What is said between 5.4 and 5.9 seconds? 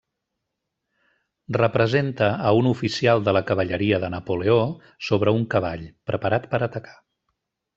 un cavall,